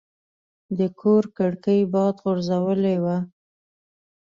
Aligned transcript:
د 0.77 0.79
کور 0.99 1.23
کړکۍ 1.37 1.81
باد 1.93 2.15
غورځولې 2.23 2.95
وه. 3.03 3.17